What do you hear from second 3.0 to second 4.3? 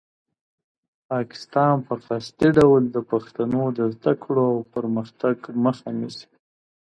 پښتنو د زده